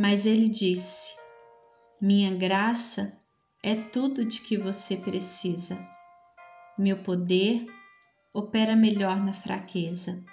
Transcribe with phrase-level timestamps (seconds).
[0.00, 1.14] Mas ele disse:
[2.00, 3.20] Minha graça
[3.62, 5.78] é tudo de que você precisa.
[6.78, 7.66] Meu poder
[8.32, 10.24] opera melhor na fraqueza.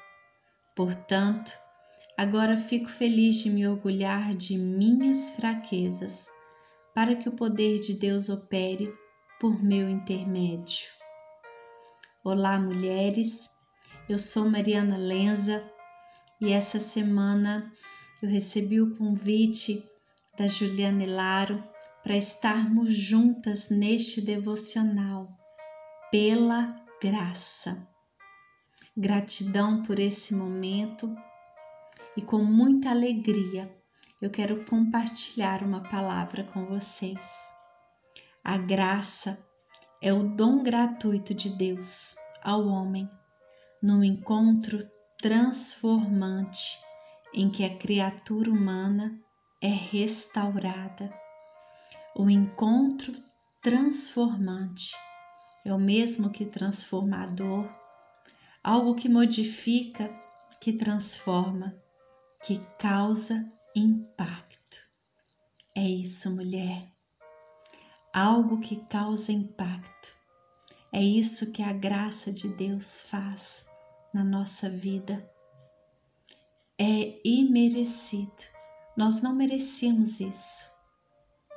[0.74, 1.52] Portanto,
[2.18, 6.30] agora fico feliz de me orgulhar de minhas fraquezas,
[6.96, 8.90] para que o poder de Deus opere
[9.38, 10.88] por meu intermédio.
[12.24, 13.50] Olá, mulheres.
[14.08, 15.70] Eu sou Mariana Lenza
[16.40, 17.70] e essa semana
[18.22, 19.88] eu recebi o convite
[20.38, 21.64] da Juliana Laro
[22.02, 25.28] para estarmos juntas neste devocional
[26.10, 27.88] pela graça.
[28.96, 31.16] Gratidão por esse momento
[32.16, 33.70] e com muita alegria
[34.20, 37.52] eu quero compartilhar uma palavra com vocês.
[38.44, 39.38] A graça
[40.02, 43.08] é o dom gratuito de Deus ao homem
[43.82, 46.87] num encontro transformante
[47.40, 49.16] em que a criatura humana
[49.62, 51.14] é restaurada.
[52.16, 53.14] O encontro
[53.62, 54.96] transformante
[55.64, 57.70] é o mesmo que transformador,
[58.64, 60.10] algo que modifica,
[60.60, 61.80] que transforma,
[62.44, 64.80] que causa impacto.
[65.76, 66.92] É isso, mulher.
[68.12, 70.12] Algo que causa impacto.
[70.92, 73.68] É isso que a graça de Deus faz
[74.12, 75.37] na nossa vida.
[76.80, 78.44] É imerecido.
[78.96, 80.66] Nós não merecemos isso,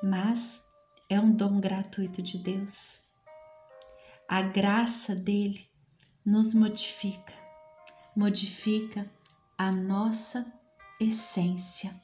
[0.03, 0.63] mas
[1.11, 3.01] é um dom gratuito de Deus.
[4.27, 5.69] A graça dele
[6.25, 7.35] nos modifica,
[8.17, 9.11] modifica
[9.59, 10.51] a nossa
[11.01, 11.95] essência.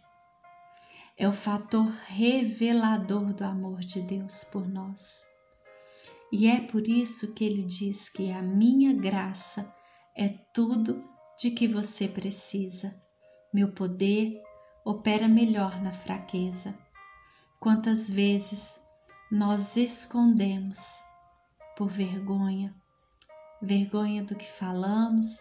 [1.17, 5.25] É o fator revelador do amor de Deus por nós.
[6.31, 9.75] E é por isso que ele diz que a minha graça
[10.14, 11.03] é tudo
[11.39, 13.05] de que você precisa.
[13.56, 14.42] Meu poder
[14.84, 16.78] opera melhor na fraqueza.
[17.58, 18.78] Quantas vezes
[19.32, 21.03] nós escondemos
[21.75, 22.76] por vergonha,
[23.62, 25.41] vergonha do que falamos,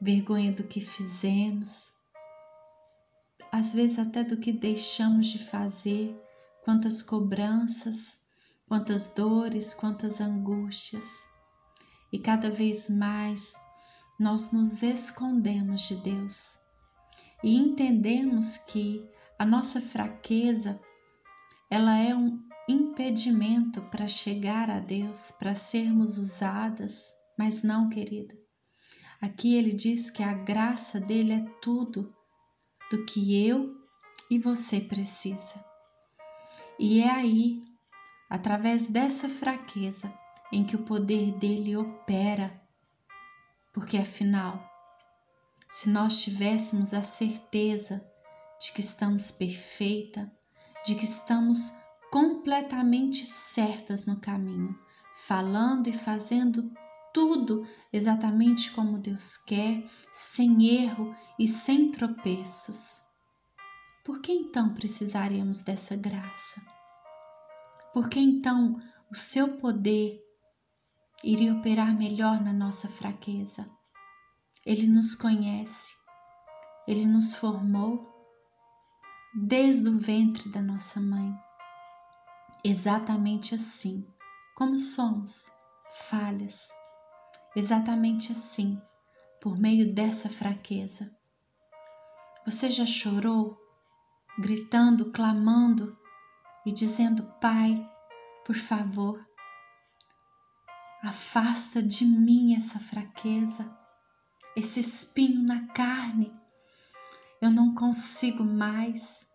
[0.00, 1.88] vergonha do que fizemos,
[3.50, 6.14] às vezes até do que deixamos de fazer,
[6.62, 8.20] quantas cobranças,
[8.68, 11.24] quantas dores, quantas angústias.
[12.12, 13.54] E cada vez mais
[14.16, 16.61] nós nos escondemos de Deus
[17.42, 19.08] e entendemos que
[19.38, 20.80] a nossa fraqueza
[21.70, 28.34] ela é um impedimento para chegar a Deus, para sermos usadas, mas não, querida.
[29.20, 32.14] Aqui ele diz que a graça dele é tudo
[32.90, 33.74] do que eu
[34.30, 35.64] e você precisa.
[36.78, 37.62] E é aí,
[38.28, 40.12] através dessa fraqueza,
[40.52, 42.60] em que o poder dele opera,
[43.72, 44.71] porque afinal,
[45.72, 48.06] se nós tivéssemos a certeza
[48.60, 50.30] de que estamos perfeita,
[50.84, 51.72] de que estamos
[52.10, 54.78] completamente certas no caminho,
[55.14, 56.70] falando e fazendo
[57.14, 63.00] tudo exatamente como Deus quer, sem erro e sem tropeços.
[64.04, 66.60] Por que então precisaríamos dessa graça?
[67.94, 68.78] Por que então
[69.10, 70.20] o seu poder
[71.24, 73.66] iria operar melhor na nossa fraqueza?
[74.64, 75.92] Ele nos conhece,
[76.86, 78.08] ele nos formou
[79.34, 81.34] desde o ventre da nossa mãe.
[82.62, 84.06] Exatamente assim,
[84.54, 85.50] como somos,
[86.08, 86.70] falhas,
[87.56, 88.80] exatamente assim,
[89.40, 91.10] por meio dessa fraqueza.
[92.46, 93.58] Você já chorou,
[94.38, 95.98] gritando, clamando
[96.64, 97.84] e dizendo: Pai,
[98.44, 99.24] por favor,
[101.02, 103.81] afasta de mim essa fraqueza,
[104.56, 106.32] esse espinho na carne.
[107.40, 109.26] Eu não consigo mais.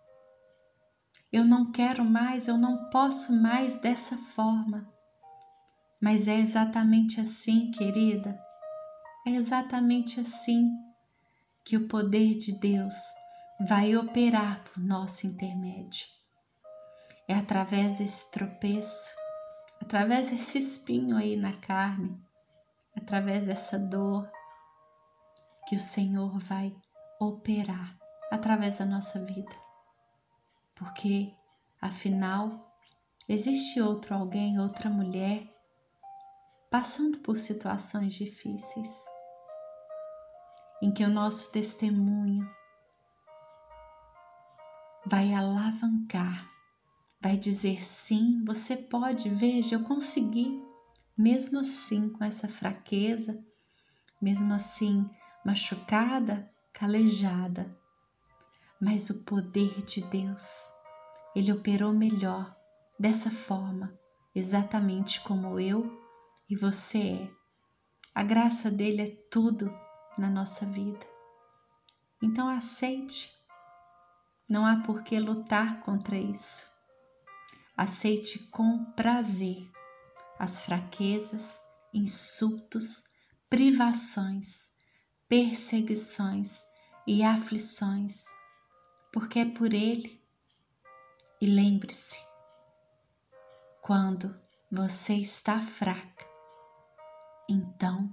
[1.31, 4.87] Eu não quero mais, eu não posso mais dessa forma.
[6.01, 8.39] Mas é exatamente assim, querida.
[9.25, 10.69] É exatamente assim
[11.65, 12.95] que o poder de Deus
[13.67, 16.05] vai operar por nosso intermédio.
[17.27, 19.13] É através desse tropeço,
[19.81, 22.17] através desse espinho aí na carne,
[22.95, 24.31] através dessa dor,
[25.67, 26.73] que o Senhor vai
[27.19, 27.97] operar
[28.31, 29.53] através da nossa vida.
[30.73, 31.33] Porque
[31.81, 32.73] afinal
[33.27, 35.43] existe outro alguém, outra mulher
[36.71, 39.05] passando por situações difíceis
[40.81, 42.49] em que o nosso testemunho
[45.05, 46.49] vai alavancar,
[47.19, 50.63] vai dizer sim, você pode, veja, eu consegui,
[51.17, 53.43] mesmo assim com essa fraqueza,
[54.21, 55.09] mesmo assim
[55.45, 57.75] machucada, calejada,
[58.79, 60.71] mas o poder de Deus,
[61.35, 62.55] ele operou melhor
[62.99, 63.97] dessa forma,
[64.35, 65.99] exatamente como eu
[66.49, 67.31] e você é.
[68.13, 69.71] A graça dele é tudo
[70.17, 71.05] na nossa vida.
[72.21, 73.35] Então aceite.
[74.49, 76.67] Não há por que lutar contra isso.
[77.75, 79.69] Aceite com prazer
[80.39, 81.59] as fraquezas,
[81.93, 83.03] insultos,
[83.49, 84.71] privações,
[85.29, 86.63] perseguições
[87.05, 88.25] e aflições,
[89.11, 90.21] porque é por Ele.
[91.41, 92.19] E lembre-se,
[93.81, 94.39] quando
[94.71, 96.25] você está fraca,
[97.49, 98.09] então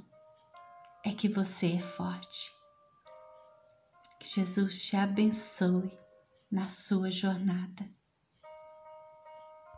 [1.04, 2.52] é que você é forte.
[4.20, 5.90] Que Jesus te abençoe
[6.50, 7.84] na sua jornada.